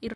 y 0.00 0.10